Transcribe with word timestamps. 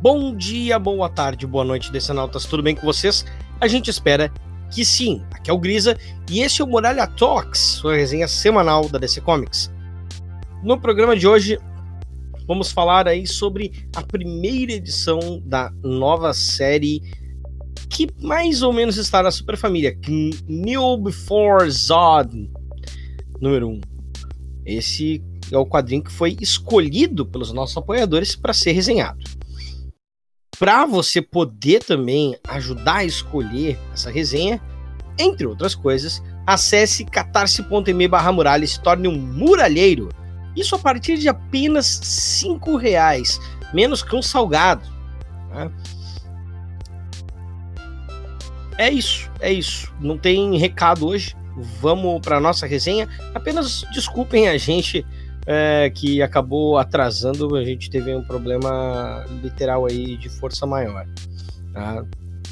Bom 0.00 0.36
dia, 0.36 0.78
boa 0.78 1.08
tarde, 1.08 1.46
boa 1.46 1.64
noite, 1.64 1.90
Decenautas, 1.90 2.44
tudo 2.44 2.62
bem 2.62 2.74
com 2.74 2.84
vocês? 2.84 3.24
A 3.58 3.66
gente 3.66 3.88
espera 3.88 4.30
que 4.70 4.84
sim. 4.84 5.22
Aqui 5.30 5.50
é 5.50 5.54
o 5.54 5.58
Grisa 5.58 5.96
e 6.30 6.40
esse 6.40 6.60
é 6.60 6.64
o 6.64 6.68
Muralha 6.68 7.06
Talks, 7.06 7.58
sua 7.58 7.96
resenha 7.96 8.28
semanal 8.28 8.90
da 8.90 8.98
DC 8.98 9.22
Comics. 9.22 9.72
No 10.62 10.78
programa 10.78 11.16
de 11.16 11.26
hoje, 11.26 11.58
vamos 12.46 12.70
falar 12.70 13.08
aí 13.08 13.26
sobre 13.26 13.72
a 13.96 14.02
primeira 14.02 14.72
edição 14.72 15.40
da 15.46 15.72
nova 15.82 16.34
série 16.34 17.00
que 17.88 18.06
mais 18.20 18.60
ou 18.60 18.74
menos 18.74 18.98
está 18.98 19.22
na 19.22 19.30
Super 19.30 19.56
Família, 19.56 19.98
New 20.46 20.98
Before 20.98 21.70
Zod, 21.70 22.50
número 23.40 23.68
1. 23.68 23.72
Um. 23.72 23.80
Esse 24.66 25.24
é 25.50 25.56
o 25.56 25.64
quadrinho 25.64 26.02
que 26.02 26.12
foi 26.12 26.36
escolhido 26.38 27.24
pelos 27.24 27.50
nossos 27.50 27.78
apoiadores 27.78 28.36
para 28.36 28.52
ser 28.52 28.72
resenhado. 28.72 29.35
Para 30.58 30.86
você 30.86 31.20
poder 31.20 31.82
também 31.82 32.36
ajudar 32.48 32.96
a 32.96 33.04
escolher 33.04 33.78
essa 33.92 34.10
resenha, 34.10 34.60
entre 35.18 35.46
outras 35.46 35.74
coisas, 35.74 36.22
acesse 36.46 37.04
catarse.me 37.04 38.08
barra 38.08 38.32
muralha 38.32 38.64
e 38.64 38.68
se 38.68 38.80
torne 38.80 39.08
um 39.08 39.18
muralheiro. 39.18 40.08
Isso 40.54 40.74
a 40.74 40.78
partir 40.78 41.18
de 41.18 41.28
apenas 41.28 41.86
cinco 41.86 42.76
reais, 42.76 43.38
menos 43.74 44.02
que 44.02 44.16
um 44.16 44.22
salgado. 44.22 44.88
Tá? 45.50 45.70
É 48.78 48.90
isso, 48.90 49.30
é 49.40 49.52
isso. 49.52 49.92
Não 50.00 50.16
tem 50.16 50.56
recado 50.58 51.06
hoje. 51.06 51.36
Vamos 51.80 52.20
para 52.20 52.40
nossa 52.40 52.66
resenha. 52.66 53.08
Apenas 53.34 53.84
desculpem 53.92 54.48
a 54.48 54.58
gente 54.58 55.04
é, 55.46 55.88
que 55.90 56.20
acabou 56.20 56.76
atrasando, 56.76 57.54
a 57.54 57.64
gente 57.64 57.88
teve 57.88 58.14
um 58.14 58.22
problema 58.22 59.24
literal 59.42 59.86
aí 59.86 60.16
de 60.16 60.28
força 60.28 60.66
maior. 60.66 61.06
Tá? 61.72 62.04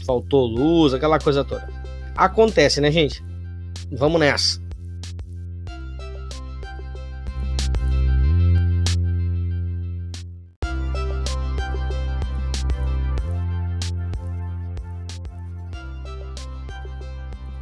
Faltou 0.06 0.46
luz, 0.46 0.94
aquela 0.94 1.18
coisa 1.18 1.44
toda. 1.44 1.68
Acontece, 2.16 2.80
né, 2.80 2.90
gente? 2.90 3.22
Vamos 3.90 4.20
nessa. 4.20 4.62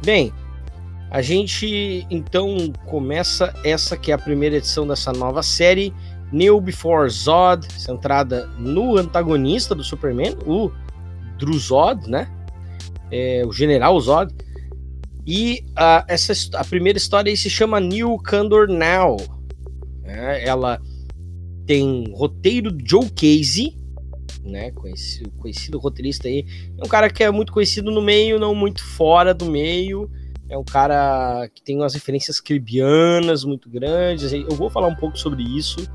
Bem, 0.05 0.33
a 1.13 1.21
gente 1.21 2.07
então 2.09 2.57
começa 2.87 3.53
essa 3.63 3.95
que 3.95 4.11
é 4.11 4.15
a 4.15 4.17
primeira 4.17 4.57
edição 4.57 4.87
dessa 4.87 5.13
nova 5.13 5.43
série, 5.43 5.93
New 6.31 6.59
Before 6.59 7.07
Zod, 7.07 7.71
centrada 7.71 8.47
no 8.57 8.97
antagonista 8.97 9.75
do 9.75 9.83
Superman, 9.83 10.35
o 10.47 10.71
Druzod, 11.37 12.09
né? 12.09 12.27
É, 13.11 13.43
o 13.45 13.53
General 13.53 13.97
Zod. 14.01 14.33
E 15.23 15.63
a, 15.75 16.03
essa, 16.07 16.33
a 16.57 16.65
primeira 16.65 16.97
história 16.97 17.33
se 17.35 17.47
chama 17.47 17.79
New 17.79 18.17
Candor 18.17 18.67
Now. 18.67 19.17
É, 20.03 20.47
ela 20.47 20.81
tem 21.67 22.11
roteiro 22.11 22.71
do 22.71 22.89
Joe 22.89 23.07
Casey, 23.11 23.77
né? 24.43 24.71
Conhecido, 24.71 25.29
conhecido 25.37 25.77
roteirista 25.77 26.27
aí. 26.27 26.43
É 26.75 26.83
um 26.83 26.89
cara 26.89 27.07
que 27.07 27.23
é 27.23 27.29
muito 27.29 27.53
conhecido 27.53 27.91
no 27.91 28.01
meio, 28.01 28.39
não 28.39 28.55
muito 28.55 28.83
fora 28.83 29.31
do 29.31 29.45
meio 29.45 30.09
é 30.49 30.57
um 30.57 30.63
cara 30.63 31.49
que 31.53 31.61
tem 31.61 31.77
umas 31.77 31.93
referências 31.93 32.39
cribianas 32.39 33.43
muito 33.43 33.69
grandes. 33.69 34.31
Eu 34.31 34.51
vou 34.51 34.69
falar 34.69 34.87
um 34.87 34.95
pouco 34.95 35.17
sobre 35.17 35.43
isso 35.43 35.87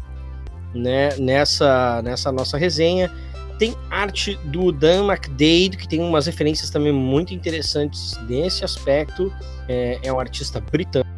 né, 0.74 1.16
nessa, 1.16 2.02
nessa 2.02 2.32
nossa 2.32 2.56
resenha. 2.56 3.10
Tem 3.58 3.74
arte 3.90 4.36
do 4.44 4.70
Dan 4.70 5.06
McDade, 5.06 5.76
que 5.76 5.88
tem 5.88 6.00
umas 6.00 6.26
referências 6.26 6.70
também 6.70 6.92
muito 6.92 7.34
interessantes 7.34 8.18
nesse 8.28 8.64
aspecto. 8.64 9.32
É, 9.68 9.98
é 10.02 10.12
um 10.12 10.20
artista 10.20 10.60
britânico. 10.60 11.08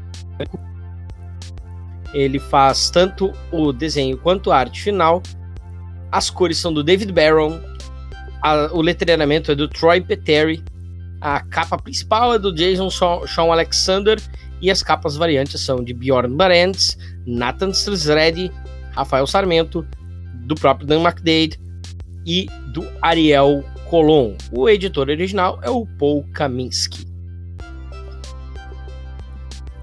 Ele 2.13 2.39
faz 2.39 2.91
tanto 2.91 3.33
o 3.53 3.73
desenho 3.73 4.17
quanto 4.19 4.51
a 4.51 4.57
arte 4.57 4.83
final. 4.83 5.23
As 6.11 6.31
cores 6.31 6.57
são 6.59 6.73
do 6.73 6.83
David 6.83 7.13
Barron. 7.13 7.61
A, 8.43 8.71
o 8.73 8.81
letreiramento 8.81 9.53
é 9.53 9.55
do 9.55 9.69
Troy 9.69 10.01
Peteri. 10.01 10.65
A 11.21 11.41
capa 11.41 11.77
principal 11.77 12.35
é 12.35 12.39
do 12.39 12.55
Jason 12.55 12.89
Sean 12.91 13.53
Alexander 13.53 14.19
e 14.61 14.71
as 14.71 14.83
capas 14.83 15.17
variantes 15.17 15.61
são 15.61 15.85
de 15.85 15.93
Bjorn 15.93 16.35
Barentz, 16.35 16.97
Nathan 17.27 17.73
Sreddy, 17.73 18.51
Rafael 18.93 19.27
Sarmento, 19.27 19.87
do 20.47 20.55
próprio 20.55 20.87
Dan 20.87 21.03
McDade 21.03 21.61
e 22.27 22.47
do 22.73 22.87
Ariel 23.03 23.63
Colon. 23.89 24.35
O 24.51 24.69
editor 24.69 25.09
original 25.09 25.59
é 25.63 25.71
o 25.71 25.87
Paul 25.99 26.25
Kaminsky. 26.33 27.07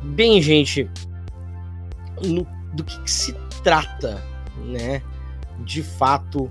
Bem, 0.02 0.42
gente, 0.42 0.90
no, 2.24 2.48
do 2.74 2.84
que, 2.84 3.00
que 3.02 3.12
se 3.12 3.34
trata, 3.64 4.24
né? 4.66 5.02
De 5.66 5.84
fato, 5.84 6.50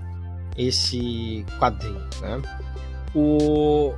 esse 0.57 1.45
quadrinho, 1.59 2.07
né? 2.21 2.41
O, 3.15 3.93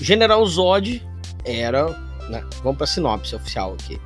General 0.00 0.44
Zod 0.46 1.02
era. 1.44 1.88
Né, 2.28 2.44
vamos 2.62 2.76
para 2.76 2.84
a 2.84 2.88
sinopse 2.88 3.34
oficial 3.34 3.74
aqui. 3.74 3.98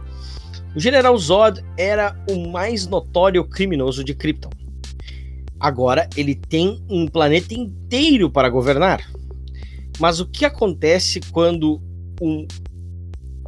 O 0.74 0.80
General 0.80 1.16
Zod 1.16 1.64
era 1.76 2.16
o 2.30 2.48
mais 2.50 2.86
notório 2.86 3.44
criminoso 3.44 4.04
de 4.04 4.14
Krypton. 4.14 4.50
Agora 5.58 6.08
ele 6.16 6.34
tem 6.34 6.82
um 6.88 7.06
planeta 7.06 7.54
inteiro 7.54 8.30
para 8.30 8.48
governar. 8.48 9.10
Mas 9.98 10.20
o 10.20 10.26
que 10.26 10.44
acontece 10.44 11.20
quando 11.32 11.82
um 12.20 12.46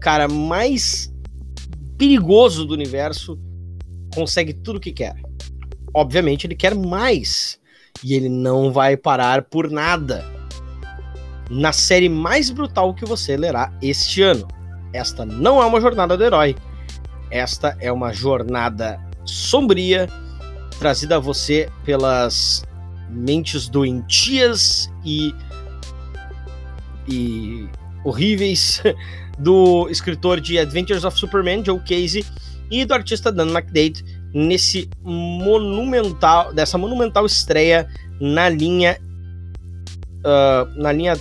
cara 0.01 0.27
mais 0.27 1.13
perigoso 1.97 2.67
do 2.67 2.75
universo 2.75 3.39
consegue 4.15 4.53
tudo 4.53 4.77
o 4.77 4.81
que 4.81 4.93
quer? 4.93 5.15
Obviamente 5.95 6.47
ele 6.47 6.57
quer 6.57 6.75
mais. 6.75 7.59
E 8.03 8.15
ele 8.15 8.29
não 8.29 8.73
vai 8.73 8.97
parar 8.97 9.43
por 9.43 9.71
nada 9.71 10.32
na 11.53 11.71
série 11.71 12.09
mais 12.09 12.49
brutal 12.49 12.95
que 12.95 13.05
você 13.05 13.37
lerá 13.37 13.71
este 13.83 14.23
ano. 14.23 14.49
Esta 14.93 15.25
não 15.27 15.63
é 15.63 15.67
uma 15.67 15.81
jornada 15.81 16.17
do 16.17 16.25
herói. 16.25 16.57
Esta 17.31 17.77
é 17.79 17.93
uma 17.93 18.13
jornada 18.13 18.99
sombria 19.25 20.09
trazida 20.79 21.17
a 21.17 21.19
você 21.19 21.69
pelas 21.85 22.65
mentes 23.11 23.69
doentias 23.69 24.91
e 25.05 25.35
e 27.07 27.69
horríveis 28.05 28.83
do 29.39 29.89
escritor 29.91 30.41
de 30.41 30.59
Adventures 30.59 31.05
of 31.05 31.19
Superman, 31.19 31.63
Joe 31.65 31.79
Casey, 31.81 32.25
e 32.71 32.85
do 32.85 32.95
artista 32.95 33.31
Dan 33.31 33.49
McDade 33.49 34.03
nesse 34.33 34.89
monumental 35.03 36.55
dessa 36.55 36.79
monumental 36.79 37.27
estreia 37.27 37.87
na 38.19 38.49
linha 38.49 38.99
uh, 40.21 40.81
na 40.81 40.93
linha 40.93 41.15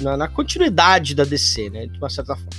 na, 0.00 0.16
na 0.16 0.28
continuidade 0.28 1.14
da 1.14 1.24
DC, 1.24 1.70
né? 1.70 1.86
De 1.86 1.98
uma 1.98 2.10
certa 2.10 2.36
forma. 2.36 2.50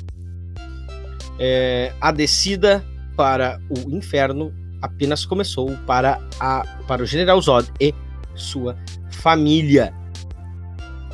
É, 1.40 1.94
a 2.02 2.12
descida 2.12 2.84
para 3.16 3.60
o 3.70 3.92
inferno 3.96 4.54
apenas 4.82 5.26
começou 5.26 5.72
para, 5.86 6.20
a, 6.40 6.64
para 6.88 7.04
o 7.04 7.06
General 7.06 7.40
Zod 7.42 7.72
e 7.80 7.94
sua 8.36 8.78
família. 9.12 9.94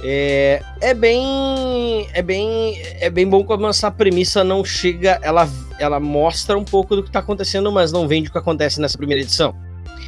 É, 0.06 0.61
é 0.81 0.94
bem 0.94 2.09
é 2.11 2.22
bem 2.22 2.78
é 3.00 3.09
bem 3.09 3.25
bom 3.25 3.41
como 3.41 3.67
essa 3.67 3.90
premissa 3.90 4.44
não 4.44 4.66
chega 4.66 5.17
ela 5.22 5.47
ela 5.79 5.97
mostra 5.97 6.58
um 6.58 6.66
pouco 6.66 6.93
do 6.93 7.03
que 7.03 7.08
está 7.08 7.19
acontecendo 7.19 7.72
mas 7.72 7.93
não 7.93 8.05
vende 8.05 8.28
o 8.28 8.31
que 8.34 8.37
acontece 8.37 8.81
nessa 8.81 8.97
primeira 8.97 9.22
edição 9.22 9.55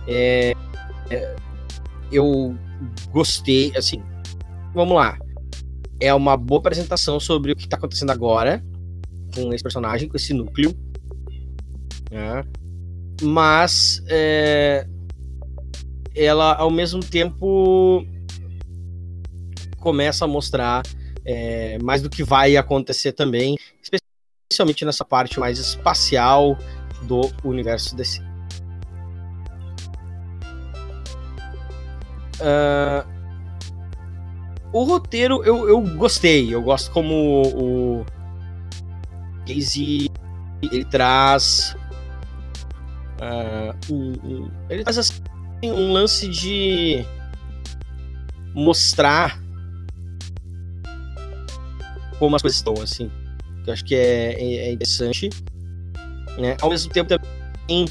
é, 0.05 0.53
é, 1.09 1.35
eu 2.11 2.53
gostei 3.09 3.71
assim 3.77 4.03
vamos 4.73 4.97
lá 4.97 5.17
é 5.99 6.13
uma 6.13 6.35
boa 6.35 6.59
apresentação 6.59 7.19
sobre 7.19 7.51
o 7.51 7.55
que 7.55 7.63
está 7.63 7.77
acontecendo 7.77 8.11
agora 8.11 8.63
com 9.33 9.53
esse 9.53 9.63
personagem, 9.63 10.07
com 10.07 10.15
esse 10.15 10.33
núcleo. 10.33 10.75
Né? 12.11 12.43
Mas 13.21 14.03
é, 14.07 14.87
ela, 16.15 16.55
ao 16.55 16.71
mesmo 16.71 17.01
tempo, 17.01 18.05
começa 19.79 20.25
a 20.25 20.27
mostrar 20.27 20.83
é, 21.25 21.77
mais 21.79 22.01
do 22.01 22.09
que 22.09 22.23
vai 22.23 22.55
acontecer 22.55 23.11
também, 23.11 23.57
especialmente 23.81 24.85
nessa 24.85 25.03
parte 25.03 25.39
mais 25.39 25.59
espacial 25.59 26.57
do 27.03 27.31
universo 27.43 27.95
DC. 27.95 28.21
Uh, 32.35 33.14
o 34.75 34.83
roteiro 34.83 35.41
eu, 35.45 35.69
eu 35.69 35.79
gostei. 35.79 36.53
Eu 36.53 36.61
gosto 36.61 36.91
como 36.91 37.43
o 37.55 38.05
Casey 39.47 40.09
ele 40.61 40.83
traz 40.83 41.77
uh, 43.21 43.93
um, 43.93 44.13
um, 44.21 44.51
ele 44.69 44.83
traz 44.83 44.97
assim, 44.97 45.21
um 45.63 45.93
lance 45.93 46.27
de 46.27 47.05
mostrar 48.53 49.41
como 52.19 52.35
as 52.35 52.41
coisas 52.41 52.57
estão, 52.57 52.73
assim. 52.81 53.09
Eu 53.65 53.71
acho 53.71 53.85
que 53.85 53.95
é, 53.95 54.33
é, 54.33 54.55
é 54.67 54.71
interessante. 54.73 55.29
Né? 56.37 56.57
Ao 56.61 56.69
mesmo 56.69 56.91
tempo 56.91 57.07
também 57.07 57.85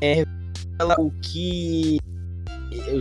é, 0.00 0.24
o 0.98 1.10
que 1.20 1.98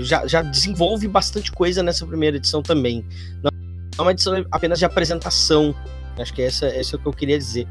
já, 0.01 0.25
já 0.27 0.41
desenvolve 0.41 1.07
bastante 1.07 1.51
coisa 1.51 1.81
nessa 1.83 2.05
primeira 2.05 2.37
edição 2.37 2.61
também. 2.61 3.05
Não 3.43 3.51
é 3.97 4.01
uma 4.01 4.11
edição 4.11 4.33
apenas 4.51 4.79
de 4.79 4.85
apresentação. 4.85 5.73
Acho 6.17 6.33
que 6.33 6.41
essa, 6.41 6.67
essa 6.67 6.95
é 6.95 6.97
o 6.97 7.01
que 7.01 7.07
eu 7.07 7.13
queria 7.13 7.37
dizer. 7.37 7.67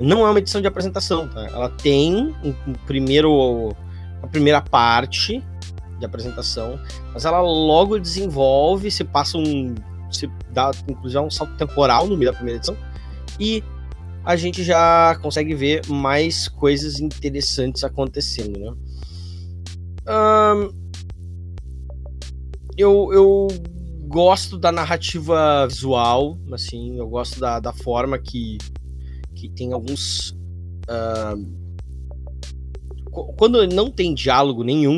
Não 0.00 0.26
é 0.26 0.30
uma 0.30 0.38
edição 0.38 0.60
de 0.60 0.66
apresentação, 0.66 1.28
tá? 1.28 1.46
Ela 1.46 1.68
tem 1.68 2.34
um, 2.42 2.54
primeiro, 2.86 3.74
a 4.22 4.26
primeira 4.26 4.60
parte 4.60 5.42
de 5.98 6.04
apresentação, 6.04 6.80
mas 7.12 7.24
ela 7.24 7.40
logo 7.40 7.98
desenvolve, 7.98 8.90
se 8.90 9.04
passa 9.04 9.38
um. 9.38 9.74
se 10.10 10.28
dá 10.50 10.72
inclusive 10.88 11.20
um 11.20 11.30
salto 11.30 11.54
temporal 11.56 12.08
no 12.08 12.16
meio 12.16 12.32
da 12.32 12.36
primeira 12.36 12.58
edição, 12.58 12.76
e 13.38 13.62
a 14.24 14.34
gente 14.34 14.64
já 14.64 15.16
consegue 15.22 15.54
ver 15.54 15.86
mais 15.88 16.48
coisas 16.48 16.98
interessantes 17.00 17.84
acontecendo, 17.84 18.58
né? 18.58 18.72
Um, 20.08 20.81
eu, 22.76 23.10
eu 23.12 23.48
gosto 24.08 24.58
da 24.58 24.70
narrativa 24.70 25.66
visual, 25.66 26.38
assim, 26.52 26.98
eu 26.98 27.08
gosto 27.08 27.40
da, 27.40 27.60
da 27.60 27.72
forma 27.72 28.18
que, 28.18 28.58
que 29.34 29.48
tem 29.48 29.72
alguns. 29.72 30.30
Uh, 30.88 31.62
quando 33.36 33.66
não 33.66 33.90
tem 33.90 34.14
diálogo 34.14 34.64
nenhum, 34.64 34.96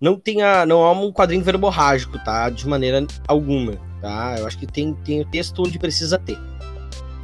não 0.00 0.16
tem 0.16 0.42
a, 0.42 0.64
não 0.64 0.82
há 0.82 0.92
um 0.92 1.12
quadrinho 1.12 1.44
verborrágico, 1.44 2.18
tá? 2.24 2.48
De 2.48 2.66
maneira 2.66 3.06
alguma, 3.26 3.72
tá? 4.00 4.36
Eu 4.38 4.46
acho 4.46 4.58
que 4.58 4.66
tem, 4.66 4.94
tem 5.04 5.20
o 5.20 5.24
texto 5.24 5.62
onde 5.62 5.78
precisa 5.78 6.18
ter. 6.18 6.38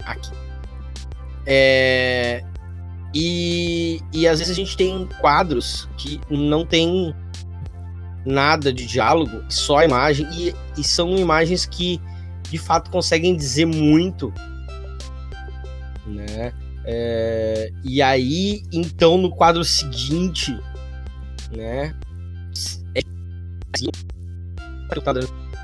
Aqui. 0.05 0.31
É, 1.47 2.45
e, 3.15 4.01
e 4.13 4.27
às 4.27 4.39
vezes 4.39 4.53
a 4.53 4.57
gente 4.57 4.77
tem 4.77 5.09
quadros 5.21 5.89
que 5.97 6.21
não 6.29 6.67
tem 6.67 7.15
nada 8.27 8.73
de 8.73 8.85
diálogo, 8.85 9.45
só 9.49 9.83
imagem, 9.85 10.27
e, 10.33 10.55
e 10.77 10.85
são 10.85 11.17
imagens 11.17 11.65
que 11.65 12.01
de 12.51 12.59
fato 12.59 12.91
conseguem 12.91 13.37
dizer 13.37 13.65
muito, 13.65 14.35
né? 16.05 16.53
É, 16.85 17.73
e 17.85 18.03
aí, 18.03 18.63
então, 18.73 19.17
no 19.17 19.31
quadro 19.31 19.65
seguinte, 19.65 20.57
né? 21.57 21.95
É 22.95 23.01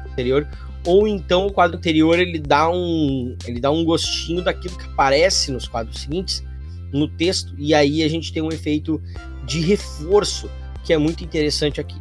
anterior, 0.07 0.49
ou 0.87 1.07
então 1.09 1.47
o 1.47 1.53
quadro 1.53 1.77
anterior 1.79 2.19
ele 2.19 2.39
dá 2.39 2.69
um 2.69 3.37
ele 3.47 3.61
dá 3.61 3.71
um 3.71 3.85
gostinho 3.85 4.43
daquilo 4.43 4.77
que 4.77 4.85
aparece 4.85 5.51
nos 5.51 5.67
quadros 5.67 6.01
seguintes 6.01 6.45
no 6.93 7.09
texto 7.09 7.55
e 7.57 7.73
aí 7.73 8.03
a 8.03 8.09
gente 8.09 8.33
tem 8.33 8.43
um 8.43 8.51
efeito 8.51 9.01
de 9.47 9.61
reforço 9.61 10.51
que 10.85 10.93
é 10.93 10.99
muito 10.99 11.25
interessante 11.25 11.81
aqui 11.81 11.97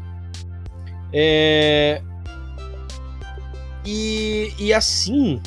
é... 1.13 2.01
E, 3.85 4.53
e 4.59 4.73
assim, 4.73 5.41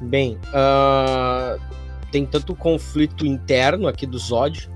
bem, 0.00 0.38
uh, 0.48 1.60
tem 2.10 2.24
tanto 2.24 2.54
conflito 2.54 3.26
interno 3.26 3.86
aqui 3.86 4.06
do 4.06 4.18
Zod, 4.18 4.70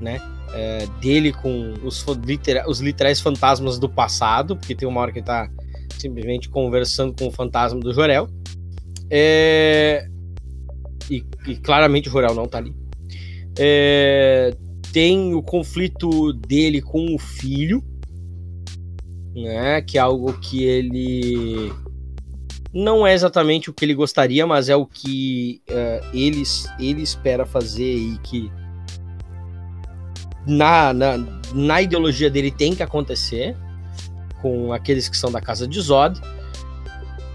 né? 0.00 0.20
É, 0.52 0.84
dele 1.00 1.32
com 1.32 1.74
os, 1.84 2.04
litera 2.26 2.68
os 2.68 2.80
literais 2.80 3.20
fantasmas 3.20 3.78
do 3.78 3.88
passado, 3.88 4.56
porque 4.56 4.74
tem 4.74 4.88
uma 4.88 5.00
hora 5.00 5.12
que 5.12 5.18
ele 5.18 5.26
tá 5.26 5.48
simplesmente 5.96 6.48
conversando 6.48 7.14
com 7.16 7.28
o 7.28 7.30
fantasma 7.30 7.78
do 7.78 7.92
Jorel. 7.92 8.28
É, 9.08 10.08
e, 11.08 11.24
e, 11.46 11.56
claramente 11.56 12.08
o 12.08 12.12
Jorel 12.12 12.34
não 12.34 12.46
tá 12.46 12.58
ali. 12.58 12.74
É, 13.58 14.52
tem 14.92 15.34
o 15.34 15.42
conflito 15.42 16.32
dele 16.32 16.80
com 16.80 17.14
o 17.14 17.18
filho, 17.18 17.82
né? 19.34 19.80
Que 19.82 19.98
é 19.98 20.00
algo 20.00 20.32
que 20.34 20.64
ele 20.64 21.72
não 22.72 23.06
é 23.06 23.12
exatamente 23.12 23.68
o 23.68 23.72
que 23.72 23.84
ele 23.84 23.94
gostaria, 23.94 24.46
mas 24.46 24.68
é 24.68 24.76
o 24.76 24.86
que 24.86 25.60
uh, 25.68 26.06
ele, 26.16 26.42
ele 26.78 27.02
espera 27.02 27.44
fazer 27.44 27.96
e 27.96 28.18
que 28.18 28.50
na, 30.46 30.92
na, 30.92 31.18
na, 31.52 31.82
ideologia 31.82 32.30
dele 32.30 32.50
tem 32.50 32.74
que 32.74 32.82
acontecer 32.82 33.56
com 34.40 34.72
aqueles 34.72 35.08
que 35.08 35.16
são 35.16 35.30
da 35.30 35.40
casa 35.40 35.66
de 35.66 35.80
Zod. 35.80 36.20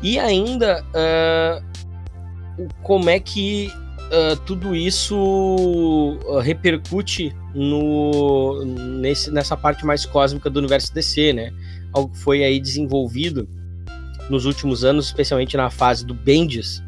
E 0.02 0.18
ainda 0.18 0.84
uh, 0.90 2.66
como 2.82 3.10
é 3.10 3.20
que 3.20 3.72
uh, 4.06 4.38
tudo 4.46 4.76
isso 4.76 6.18
repercute 6.42 7.36
no, 7.54 8.64
nesse, 8.66 9.32
nessa 9.32 9.58
parte 9.58 9.86
mais 9.86 10.06
cósmica 10.06 10.50
do 10.50 10.60
universo 10.60 10.94
DC, 10.94 11.34
né? 11.34 11.52
Algo 11.96 12.12
que 12.12 12.20
foi 12.20 12.44
aí 12.44 12.60
desenvolvido 12.60 13.48
nos 14.30 14.46
últimos 14.46 14.84
anos, 14.84 15.06
especialmente 15.06 15.56
na 15.56 15.70
fase 15.70 16.06
do 16.06 16.14
Bendis, 16.14 16.84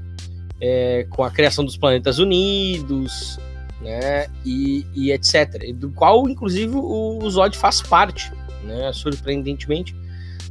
é, 0.60 1.08
com 1.10 1.24
a 1.24 1.32
criação 1.32 1.64
dos 1.64 1.78
Planetas 1.78 2.20
Unidos, 2.20 3.40
né, 3.82 4.28
e, 4.44 4.86
e, 4.94 5.12
etc. 5.12 5.74
Do 5.76 5.92
qual, 5.92 6.28
inclusive, 6.28 6.76
o, 6.76 7.30
Zod 7.30 7.56
faz 7.58 7.82
parte, 7.82 8.32
né, 8.64 8.92
surpreendentemente, 8.92 9.96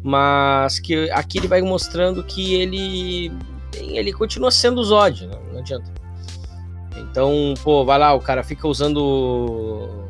mas 0.02 0.78
que 0.78 1.10
aqui 1.10 1.38
ele 1.38 1.48
vai 1.48 1.60
mostrando 1.60 2.22
que 2.22 2.54
ele 2.54 3.32
ele 3.74 4.12
continua 4.12 4.50
sendo 4.50 4.80
o 4.80 4.84
Zod, 4.84 5.26
né, 5.26 5.36
não 5.52 5.58
adianta. 5.58 5.92
Então, 6.96 7.54
pô, 7.62 7.84
vai 7.84 7.98
lá, 7.98 8.14
o 8.14 8.20
cara 8.20 8.42
fica 8.42 8.66
usando 8.66 10.05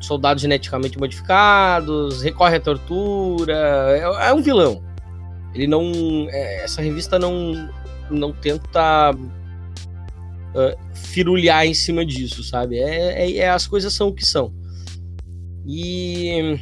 soldados 0.00 0.42
geneticamente 0.42 0.98
modificados, 0.98 2.22
recorre 2.22 2.56
à 2.56 2.60
tortura, 2.60 3.54
é, 3.96 4.28
é 4.28 4.34
um 4.34 4.42
vilão. 4.42 4.82
Ele 5.54 5.66
não, 5.66 5.92
é, 6.30 6.64
essa 6.64 6.80
revista 6.80 7.18
não, 7.18 7.68
não 8.10 8.32
tenta 8.32 9.12
uh, 9.12 10.94
firulhar 10.94 11.66
em 11.66 11.74
cima 11.74 12.04
disso, 12.04 12.42
sabe? 12.42 12.78
É, 12.78 13.24
é, 13.24 13.36
é, 13.38 13.50
as 13.50 13.66
coisas 13.66 13.92
são 13.92 14.08
o 14.08 14.14
que 14.14 14.24
são. 14.24 14.52
E 15.66 16.58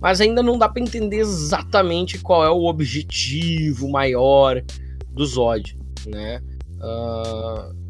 mas 0.00 0.20
ainda 0.20 0.42
não 0.42 0.58
dá 0.58 0.68
para 0.68 0.82
entender 0.82 1.18
exatamente 1.18 2.18
qual 2.18 2.44
é 2.44 2.50
o 2.50 2.64
objetivo 2.66 3.88
maior 3.88 4.62
do 5.10 5.24
Zod, 5.24 5.76
né? 6.06 6.42
Uh, 6.76 7.85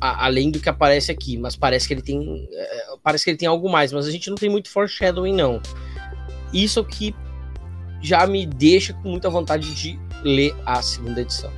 a, 0.00 0.26
além 0.26 0.50
do 0.50 0.58
que 0.58 0.68
aparece 0.68 1.12
aqui, 1.12 1.36
mas 1.36 1.54
parece 1.54 1.86
que 1.86 1.94
ele 1.94 2.02
tem 2.02 2.48
é, 2.52 2.84
parece 3.02 3.24
que 3.24 3.30
ele 3.30 3.38
tem 3.38 3.48
algo 3.48 3.70
mais, 3.70 3.92
mas 3.92 4.06
a 4.06 4.10
gente 4.10 4.30
não 4.30 4.36
tem 4.36 4.48
muito 4.48 4.70
foreshadowing 4.70 5.34
não. 5.34 5.60
Isso 6.52 6.82
que 6.84 7.14
já 8.02 8.26
me 8.26 8.46
deixa 8.46 8.92
com 8.94 9.10
muita 9.10 9.28
vontade 9.28 9.74
de 9.74 9.98
ler 10.24 10.54
a 10.64 10.80
segunda 10.82 11.20
edição. 11.20 11.52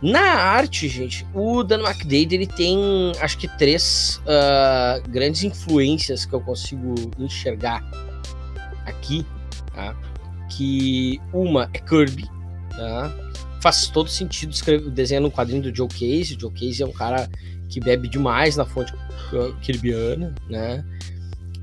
Na 0.00 0.20
arte, 0.20 0.88
gente, 0.88 1.26
o 1.34 1.64
Dan 1.64 1.80
McDade 1.80 2.34
ele 2.34 2.46
tem, 2.46 2.78
acho 3.20 3.36
que 3.36 3.48
três 3.58 4.22
uh, 4.22 5.08
grandes 5.08 5.42
influências 5.42 6.24
que 6.24 6.32
eu 6.32 6.40
consigo 6.40 6.94
enxergar 7.18 7.82
aqui, 8.86 9.26
tá? 9.74 9.96
Que 10.50 11.20
uma 11.32 11.68
é 11.74 11.78
Kirby, 11.80 12.30
tá? 12.70 13.12
Faz 13.60 13.88
todo 13.88 14.08
sentido 14.08 14.52
escrever, 14.52 14.90
desenhando 14.90 15.28
um 15.28 15.30
quadrinho 15.30 15.62
do 15.62 15.74
Joe 15.74 15.88
Case. 15.88 16.36
O 16.36 16.40
Joe 16.40 16.52
Case 16.52 16.82
é 16.82 16.86
um 16.86 16.92
cara 16.92 17.28
que 17.68 17.80
bebe 17.80 18.08
demais 18.08 18.56
na 18.56 18.64
fonte 18.64 18.92
kirbiana, 19.60 20.34
né? 20.48 20.84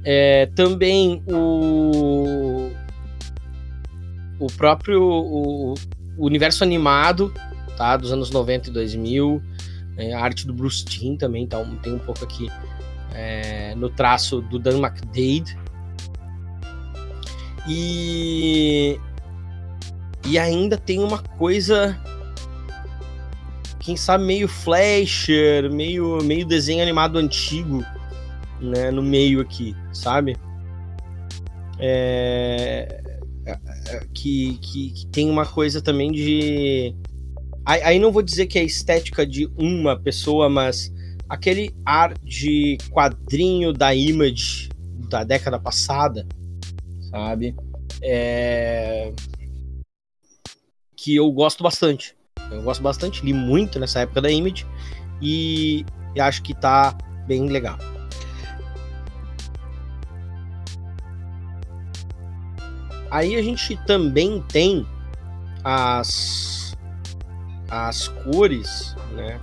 É, 0.03 0.45
também 0.47 1.23
o 1.27 2.71
o 4.37 4.47
próprio 4.47 5.01
o, 5.01 5.73
o, 5.73 5.75
universo 6.25 6.63
animado, 6.63 7.33
tá? 7.77 7.97
Dos 7.97 8.11
anos 8.11 8.29
90 8.29 8.69
e 8.69 8.73
2000, 8.73 9.41
né? 9.95 10.13
a 10.13 10.19
arte 10.19 10.45
do 10.45 10.53
Bruce 10.53 10.83
Timm 10.83 11.15
também 11.15 11.47
tá, 11.47 11.57
tem 11.81 11.93
um 11.93 11.99
pouco 11.99 12.23
aqui 12.23 12.49
é, 13.13 13.73
no 13.75 13.89
traço 13.89 14.41
do 14.41 14.59
Dan 14.59 14.79
McDade. 14.79 15.57
E 17.67 18.99
e 20.25 20.39
ainda 20.39 20.77
tem 20.77 20.99
uma 20.99 21.19
coisa. 21.19 21.97
Quem 23.79 23.95
sabe 23.95 24.23
meio 24.23 24.47
flasher, 24.47 25.71
meio, 25.71 26.17
meio 26.23 26.45
desenho 26.45 26.81
animado 26.81 27.19
antigo, 27.19 27.83
né? 28.59 28.89
No 28.89 29.03
meio 29.03 29.41
aqui, 29.41 29.75
sabe? 29.93 30.35
É, 31.77 33.03
é, 33.45 33.51
é 33.51 34.07
que, 34.13 34.57
que, 34.61 34.89
que, 34.91 35.07
tem 35.07 35.29
uma 35.29 35.45
coisa 35.45 35.81
também 35.81 36.11
de. 36.11 36.95
Aí 37.65 37.97
não 37.99 38.11
vou 38.11 38.21
dizer 38.21 38.45
que 38.45 38.59
é 38.59 38.63
estética 38.63 39.25
de 39.25 39.49
uma 39.57 39.99
pessoa, 39.99 40.47
mas 40.47 40.93
aquele 41.27 41.75
ar 41.83 42.13
de 42.23 42.77
quadrinho 42.91 43.73
da 43.73 43.93
Image 43.93 44.69
da 45.09 45.23
década 45.23 45.59
passada, 45.59 46.27
sabe? 47.09 47.55
é... 48.01 49.11
que 51.05 51.15
eu 51.15 51.31
gosto 51.31 51.61
bastante. 51.61 52.15
Eu 52.49 52.63
gosto 52.63 52.81
bastante, 52.81 53.23
li 53.23 53.31
muito 53.31 53.77
nessa 53.79 53.99
época 53.99 54.21
da 54.21 54.31
Image 54.31 54.65
e, 55.21 55.85
acho 56.19 56.41
que 56.41 56.51
tá 56.55 56.97
bem 57.27 57.47
legal. 57.47 57.77
Aí 63.11 63.35
a 63.35 63.43
gente 63.43 63.77
também 63.85 64.43
tem 64.51 64.83
as 65.63 66.75
as 67.69 68.07
cores, 68.07 68.95
né, 69.13 69.39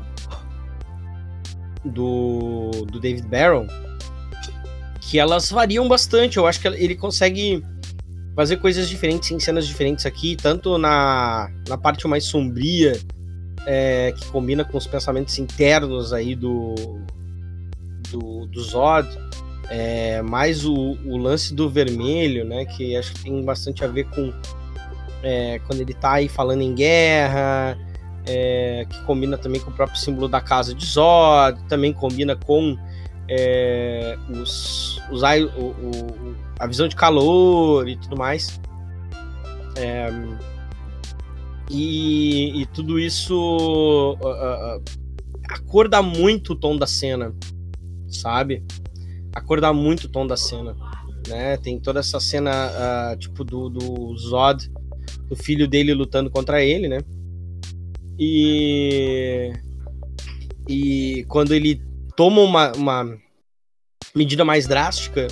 do, 1.85 2.71
do 2.87 2.99
David 2.99 3.27
Barron, 3.29 3.67
que 5.01 5.19
elas 5.19 5.51
variam 5.51 5.87
bastante. 5.87 6.39
Eu 6.39 6.47
acho 6.47 6.61
que 6.61 6.67
ele 6.67 6.97
consegue 6.97 7.65
fazer 8.35 8.57
coisas 8.57 8.89
diferentes 8.89 9.31
em 9.31 9.39
cenas 9.39 9.67
diferentes 9.67 10.07
aqui, 10.07 10.37
tanto 10.37 10.79
na, 10.79 11.51
na 11.69 11.77
parte 11.77 12.07
mais 12.09 12.25
sombria, 12.25 12.99
é, 13.67 14.13
que 14.17 14.27
combina 14.27 14.65
com 14.65 14.79
os 14.79 14.87
pensamentos 14.87 15.39
internos 15.39 16.13
aí 16.13 16.35
do, 16.35 16.75
do, 18.11 18.47
do 18.47 18.61
Zod, 18.61 19.09
é, 19.69 20.23
mais 20.23 20.65
o, 20.65 20.75
o, 20.75 21.17
lance 21.17 21.55
do 21.55 21.69
vermelho, 21.69 22.45
né, 22.45 22.65
que 22.65 22.97
acho 22.97 23.13
que 23.15 23.25
tem 23.25 23.45
bastante 23.45 23.85
a 23.85 23.89
ver 23.89 24.05
com 24.05 24.33
é, 25.23 25.61
quando 25.67 25.81
ele 25.81 25.95
tá 25.95 26.15
aí 26.15 26.29
falando 26.29 26.63
em 26.63 26.75
guerra, 26.75 27.79
é, 28.27 28.87
que 28.89 29.03
combina 29.05 29.39
também 29.39 29.61
com 29.61 29.71
o 29.71 29.75
próprio 29.75 29.99
símbolo 29.99 30.29
da 30.29 30.41
casa 30.41 30.75
de 30.75 30.85
Zod, 30.85 31.63
também 31.69 31.93
combina 31.93 32.35
com 32.35 32.77
é, 33.29 34.17
os, 34.31 34.99
o, 35.11 35.63
o, 35.63 36.37
a 36.59 36.67
visão 36.67 36.89
de 36.89 36.97
calor 36.97 37.89
e 37.89 37.97
tudo 37.97 38.17
mais. 38.17 38.61
É, 39.77 40.09
e, 41.71 42.61
e, 42.61 42.67
tudo 42.67 42.99
isso 42.99 44.19
uh, 44.21 44.83
acorda 45.49 46.03
muito 46.03 46.53
o 46.53 46.57
tom 46.57 46.77
da 46.77 46.87
cena, 46.87 47.35
sabe? 48.09 48.63
Acorda 49.35 49.73
muito 49.73 50.05
o 50.05 50.09
tom 50.09 50.27
da 50.27 50.37
cena, 50.37 50.77
né? 51.27 51.57
Tem 51.57 51.81
toda 51.81 52.01
essa 52.01 52.21
cena 52.21 52.71
uh, 52.71 53.17
tipo 53.17 53.43
do, 53.43 53.71
do 53.71 54.15
Zod, 54.19 54.71
do 55.29 55.37
filho 55.37 55.67
dele 55.67 55.95
lutando 55.95 56.31
contra 56.31 56.63
ele, 56.63 56.89
né? 56.89 56.99
E 58.19 59.53
e 60.69 61.25
quando 61.29 61.53
ele 61.53 61.81
toma 62.17 62.41
uma, 62.41 62.73
uma 62.73 63.19
medida 64.15 64.45
mais 64.45 64.67
drástica, 64.67 65.27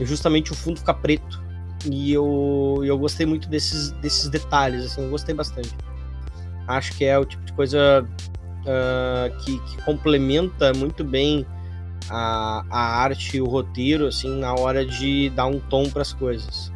justamente 0.00 0.52
o 0.52 0.54
fundo 0.54 0.78
fica 0.78 0.94
preto. 0.94 1.48
E 1.90 2.12
eu, 2.12 2.82
eu 2.84 2.98
gostei 2.98 3.24
muito 3.24 3.48
desses, 3.48 3.92
desses 3.92 4.28
detalhes, 4.28 4.84
assim, 4.84 5.02
eu 5.02 5.10
gostei 5.10 5.34
bastante. 5.34 5.74
Acho 6.66 6.96
que 6.96 7.04
é 7.04 7.16
o 7.18 7.24
tipo 7.24 7.44
de 7.44 7.52
coisa 7.52 8.06
uh, 8.62 9.36
que, 9.38 9.58
que, 9.60 9.82
complementa 9.82 10.72
muito 10.74 11.04
bem 11.04 11.46
a, 12.10 12.64
a 12.68 13.02
arte 13.02 13.36
e 13.36 13.40
o 13.40 13.46
roteiro, 13.46 14.06
assim, 14.06 14.38
na 14.38 14.54
hora 14.54 14.84
de 14.84 15.30
dar 15.30 15.46
um 15.46 15.60
tom 15.60 15.88
para 15.88 16.02
as 16.02 16.12
coisas. 16.12 16.72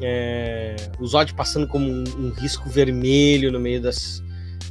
É, 0.00 0.76
o 0.98 1.06
Zod 1.06 1.32
passando 1.34 1.66
como 1.66 1.90
um, 1.90 2.04
um, 2.18 2.30
risco 2.30 2.68
vermelho 2.68 3.50
no 3.50 3.58
meio 3.58 3.80
das, 3.80 4.22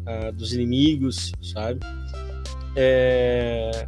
uh, 0.01 0.32
dos 0.34 0.53
inimigos, 0.53 1.32
sabe? 1.41 1.79
É, 2.75 3.86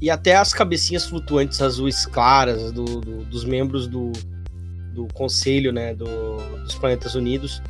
e 0.00 0.10
até 0.10 0.36
as 0.36 0.52
cabecinhas 0.52 1.06
flutuantes 1.06 1.60
azuis 1.60 2.06
claras 2.06 2.70
do, 2.70 2.84
do, 2.84 3.24
dos 3.24 3.44
membros 3.44 3.88
do, 3.88 4.12
do 4.92 5.08
conselho 5.12 5.72
né, 5.72 5.94
do, 5.94 6.36
dos 6.62 6.74
Planetas 6.76 7.14
Unidos. 7.14 7.60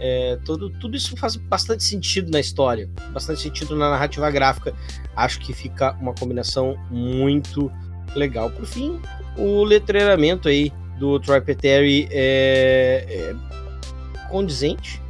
É, 0.00 0.38
todo, 0.44 0.70
tudo 0.70 0.96
isso 0.96 1.16
faz 1.16 1.34
bastante 1.36 1.82
sentido 1.82 2.30
na 2.30 2.38
história, 2.38 2.88
bastante 3.12 3.40
sentido 3.40 3.76
na 3.76 3.90
narrativa 3.90 4.30
gráfica. 4.30 4.72
Acho 5.14 5.40
que 5.40 5.52
fica 5.52 5.92
uma 6.00 6.14
combinação 6.14 6.76
muito 6.90 7.70
legal. 8.14 8.50
Por 8.50 8.66
fim, 8.66 9.00
o 9.36 9.62
letreiramento 9.64 10.48
aí 10.48 10.72
do 10.98 11.18
Troy 11.20 11.40
Peteri 11.40 12.08
é, 12.10 13.06
é 13.08 14.28
condizente, 14.28 15.00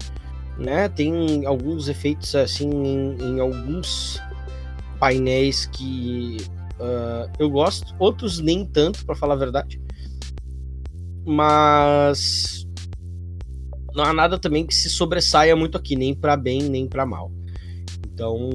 né? 0.59 0.89
Tem 0.89 1.47
alguns 1.47 1.89
efeitos 1.89 2.35
assim 2.35 2.69
em, 2.69 3.17
em 3.23 3.41
alguns 3.41 4.21
painéis 4.99 5.67
que 5.67 6.39
uh, 6.81 7.31
eu 7.39 7.49
gosto, 7.49 7.95
outros 7.99 8.41
nem 8.41 8.67
tanto, 8.67 9.07
para 9.07 9.15
falar 9.15 9.35
a 9.35 9.39
verdade. 9.39 9.81
Mas 11.25 12.67
não 13.95 14.05
há 14.05 14.13
nada 14.13 14.39
também 14.39 14.67
que 14.67 14.75
se 14.75 14.89
sobressaia 14.89 15.55
muito 15.55 15.77
aqui, 15.77 15.97
nem 15.97 16.15
para 16.15 16.37
bem, 16.37 16.63
nem 16.63 16.89
para 16.89 17.07
mal. 17.07 17.33
Então, 18.07 18.51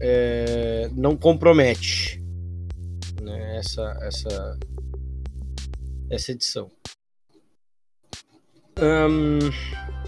é, 0.00 0.90
não 0.94 1.16
compromete 1.16 2.22
né, 3.22 3.58
essa, 3.58 3.98
essa, 4.02 4.58
essa 6.10 6.32
edição. 6.32 6.70
Um, 8.78 9.38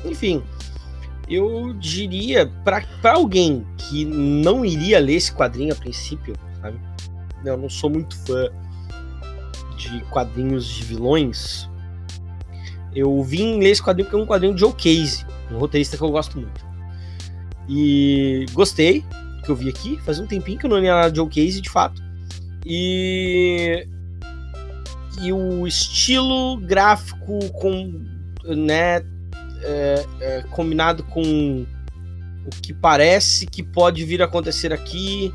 enfim, 0.04 0.42
eu 1.28 1.72
diria 1.74 2.46
para 2.64 2.84
alguém 3.04 3.66
que 3.76 4.04
não 4.04 4.64
iria 4.64 4.98
ler 4.98 5.14
esse 5.14 5.32
quadrinho 5.32 5.72
a 5.72 5.76
princípio, 5.76 6.34
sabe? 6.60 6.78
Eu 7.44 7.56
não 7.56 7.68
sou 7.68 7.90
muito 7.90 8.16
fã 8.26 8.48
de 9.76 10.00
quadrinhos 10.10 10.66
de 10.66 10.84
vilões. 10.84 11.68
Eu 12.94 13.22
vim 13.22 13.58
ler 13.58 13.70
esse 13.70 13.82
quadrinho 13.82 14.06
porque 14.08 14.20
é 14.20 14.22
um 14.22 14.26
quadrinho 14.26 14.54
de 14.54 14.60
Joe 14.60 14.72
Casey, 14.72 15.24
um 15.50 15.58
roteirista 15.58 15.96
que 15.96 16.02
eu 16.02 16.10
gosto 16.10 16.38
muito. 16.38 16.64
E 17.68 18.46
gostei 18.52 19.04
que 19.44 19.50
eu 19.50 19.56
vi 19.56 19.68
aqui. 19.68 19.98
Faz 20.02 20.18
um 20.18 20.26
tempinho 20.26 20.58
que 20.58 20.66
eu 20.66 20.70
não 20.70 20.78
li 20.78 20.86
nada 20.86 21.10
de 21.10 21.16
Joe 21.16 21.28
Casey, 21.28 21.60
de 21.60 21.70
fato. 21.70 22.02
E 22.64 23.86
e 25.22 25.32
o 25.32 25.66
estilo 25.66 26.56
gráfico 26.58 27.38
com 27.52 28.02
né 28.44 29.00
é, 29.64 30.06
é, 30.20 30.42
combinado 30.50 31.02
com 31.04 31.66
o 32.46 32.50
que 32.62 32.72
parece 32.74 33.46
que 33.46 33.62
pode 33.62 34.04
vir 34.04 34.20
a 34.20 34.26
acontecer 34.26 34.72
aqui, 34.72 35.32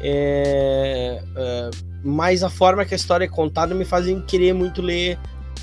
é, 0.00 1.22
é, 1.36 1.70
mas 2.02 2.42
a 2.42 2.50
forma 2.50 2.84
que 2.84 2.94
a 2.94 2.96
história 2.96 3.24
é 3.24 3.28
contada 3.28 3.74
me 3.74 3.84
fazem 3.84 4.20
querer 4.20 4.52
muito 4.52 4.80
ler 4.80 5.18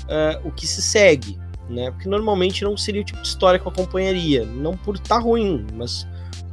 é, 0.08 0.40
o 0.44 0.50
que 0.50 0.66
se 0.66 0.82
segue, 0.82 1.38
né? 1.70 1.90
Porque 1.90 2.08
normalmente 2.08 2.62
não 2.64 2.76
seria 2.76 3.00
o 3.00 3.04
tipo 3.04 3.22
de 3.22 3.28
história 3.28 3.58
que 3.58 3.66
eu 3.66 3.72
acompanharia, 3.72 4.44
não 4.44 4.76
por 4.76 4.96
estar 4.96 5.16
tá 5.16 5.20
ruim, 5.20 5.66
mas 5.74 6.06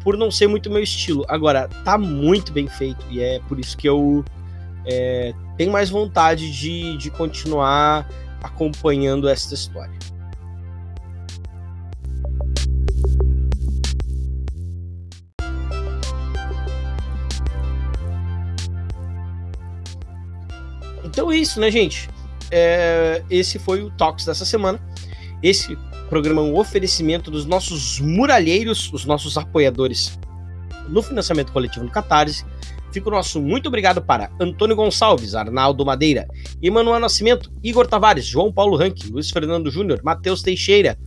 por 0.03 0.15
não 0.15 0.31
ser 0.31 0.47
muito 0.47 0.69
meu 0.69 0.81
estilo. 0.81 1.25
Agora, 1.27 1.67
tá 1.83 1.97
muito 1.97 2.53
bem 2.53 2.67
feito 2.67 3.05
e 3.09 3.19
é 3.21 3.39
por 3.47 3.59
isso 3.59 3.75
que 3.75 3.87
eu 3.87 4.23
é, 4.85 5.33
tenho 5.57 5.71
mais 5.71 5.89
vontade 5.89 6.51
de, 6.51 6.97
de 6.97 7.09
continuar 7.11 8.07
acompanhando 8.41 9.27
essa 9.27 9.53
história. 9.53 9.97
Então 21.19 21.33
é 21.33 21.35
isso, 21.35 21.59
né, 21.59 21.69
gente? 21.69 22.09
É, 22.49 23.21
esse 23.29 23.59
foi 23.59 23.83
o 23.83 23.89
Talks 23.89 24.23
dessa 24.23 24.45
semana. 24.45 24.79
Esse 25.43 25.77
programa 26.07 26.39
é 26.39 26.45
um 26.45 26.57
oferecimento 26.57 27.29
dos 27.29 27.45
nossos 27.45 27.99
muralheiros, 27.99 28.89
os 28.93 29.03
nossos 29.03 29.37
apoiadores 29.37 30.17
no 30.87 31.01
financiamento 31.01 31.51
coletivo 31.51 31.83
no 31.83 31.91
Catarse. 31.91 32.45
Fica 32.93 33.09
o 33.09 33.11
nosso 33.11 33.41
muito 33.41 33.67
obrigado 33.67 34.01
para 34.01 34.31
Antônio 34.39 34.77
Gonçalves, 34.77 35.35
Arnaldo 35.35 35.85
Madeira, 35.85 36.25
Emanuel 36.61 37.01
Nascimento, 37.01 37.51
Igor 37.61 37.85
Tavares, 37.85 38.25
João 38.25 38.49
Paulo 38.49 38.77
Ranque, 38.77 39.11
Luiz 39.11 39.29
Fernando 39.29 39.69
Júnior, 39.69 39.99
Matheus 40.01 40.41
Teixeira, 40.41 40.97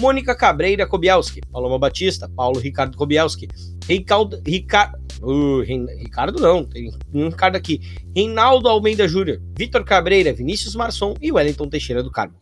Mônica 0.00 0.34
Cabreira 0.34 0.86
Kobielski, 0.86 1.40
Paloma 1.52 1.78
Batista, 1.78 2.28
Paulo 2.28 2.58
Ricardo 2.58 2.96
Kobielski, 2.96 3.48
Ricardo, 3.86 4.40
Ricardo, 4.46 5.02
Uh, 5.22 5.60
Ricardo 5.60 6.40
não, 6.40 6.64
tem 6.64 6.90
um 7.14 7.28
Ricardo 7.28 7.54
aqui. 7.54 7.80
Reinaldo 8.14 8.68
Almeida 8.68 9.06
Júnior, 9.06 9.40
Vitor 9.56 9.84
Cabreira, 9.84 10.32
Vinícius 10.32 10.74
Marçom 10.74 11.14
e 11.22 11.30
Wellington 11.30 11.68
Teixeira 11.68 12.02
do 12.02 12.10
Carmo. 12.10 12.34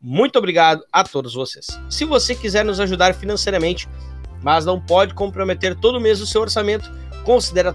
Muito 0.00 0.38
obrigado 0.38 0.82
a 0.90 1.04
todos 1.04 1.34
vocês. 1.34 1.66
Se 1.90 2.06
você 2.06 2.34
quiser 2.34 2.64
nos 2.64 2.80
ajudar 2.80 3.14
financeiramente, 3.14 3.86
mas 4.42 4.64
não 4.64 4.80
pode 4.80 5.12
comprometer 5.12 5.74
todo 5.74 6.00
mês 6.00 6.18
o 6.20 6.26
seu 6.26 6.40
orçamento, 6.40 6.90
considere 7.24 7.72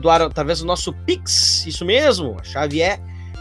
doar 0.00 0.22
através 0.22 0.60
do 0.60 0.66
nosso 0.66 0.92
Pix. 1.04 1.66
Isso 1.66 1.84
mesmo, 1.84 2.36
a 2.40 2.44
chave 2.44 2.80
é 2.80 2.98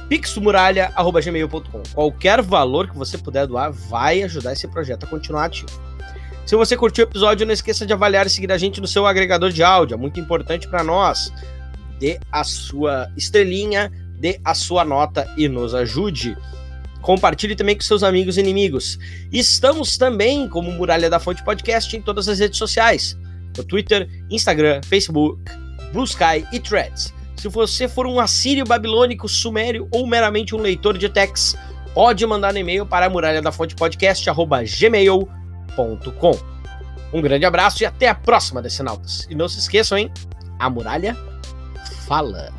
pixmuralha.gmail.com. 0.09 1.83
Qualquer 1.93 2.41
valor 2.41 2.89
que 2.89 2.97
você 2.97 3.17
puder 3.17 3.47
doar 3.47 3.71
vai 3.71 4.23
ajudar 4.23 4.53
esse 4.53 4.67
projeto 4.67 5.05
a 5.05 5.07
continuar 5.07 5.45
ativo. 5.45 5.69
Se 6.45 6.55
você 6.55 6.77
curtiu 6.77 7.05
o 7.05 7.07
episódio, 7.09 7.45
não 7.45 7.53
esqueça 7.53 7.85
de 7.85 7.91
avaliar 7.91 8.25
e 8.25 8.29
seguir 8.29 8.51
a 8.51 8.57
gente 8.57 8.79
no 8.79 8.87
seu 8.87 9.05
agregador 9.05 9.51
de 9.51 9.63
áudio, 9.63 9.95
é 9.95 9.97
muito 9.97 10.19
importante 10.19 10.67
para 10.67 10.83
nós. 10.83 11.31
Dê 11.99 12.19
a 12.31 12.43
sua 12.43 13.11
estrelinha 13.17 13.91
dê 14.17 14.39
a 14.43 14.53
sua 14.53 14.83
nota 14.83 15.27
e 15.37 15.47
nos 15.47 15.73
ajude. 15.73 16.37
Compartilhe 17.01 17.55
também 17.55 17.75
com 17.75 17.83
seus 17.83 18.03
amigos 18.03 18.37
e 18.37 18.41
inimigos. 18.41 18.97
Estamos 19.31 19.97
também, 19.97 20.49
como 20.49 20.71
Muralha 20.71 21.09
da 21.09 21.19
Fonte 21.19 21.43
Podcast, 21.43 21.95
em 21.95 22.01
todas 22.01 22.27
as 22.27 22.39
redes 22.39 22.57
sociais: 22.57 23.17
no 23.55 23.63
Twitter, 23.63 24.09
Instagram, 24.29 24.81
Facebook, 24.83 25.39
Blue 25.93 26.03
Sky 26.03 26.45
e 26.51 26.59
Threads. 26.59 27.13
Se 27.37 27.47
você 27.47 27.87
for 27.87 28.07
um 28.07 28.19
assírio 28.19 28.65
babilônico, 28.65 29.29
sumério 29.29 29.87
ou 29.91 30.07
meramente 30.07 30.55
um 30.55 30.59
leitor 30.59 30.97
de 30.97 31.07
texts, 31.07 31.55
pode 31.93 32.25
mandar 32.25 32.51
no 32.51 32.57
e-mail 32.59 32.85
para 32.85 33.09
muralha 33.09 33.41
da 33.41 33.49
fonte 33.51 33.75
podcast@gmail.com. 33.75 36.57
Um 37.13 37.21
grande 37.21 37.45
abraço 37.45 37.83
e 37.83 37.85
até 37.85 38.09
a 38.09 38.15
próxima, 38.15 38.61
Decenautas. 38.61 39.25
E 39.29 39.35
não 39.35 39.47
se 39.47 39.59
esqueçam, 39.59 39.97
hein? 39.97 40.11
A 40.59 40.69
muralha 40.69 41.15
fala. 42.07 42.51